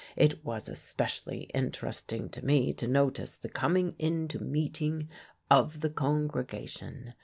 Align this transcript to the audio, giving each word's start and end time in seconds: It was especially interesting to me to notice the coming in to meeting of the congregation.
It 0.15 0.43
was 0.43 0.67
especially 0.67 1.41
interesting 1.53 2.29
to 2.29 2.43
me 2.43 2.73
to 2.73 2.87
notice 2.87 3.35
the 3.35 3.49
coming 3.49 3.93
in 3.99 4.27
to 4.29 4.39
meeting 4.41 5.09
of 5.51 5.81
the 5.81 5.91
congregation. 5.91 7.13